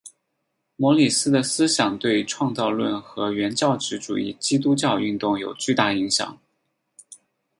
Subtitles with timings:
[0.77, 6.39] 摩里斯的思想对创造论和原教旨主义基督教运动有巨大影响。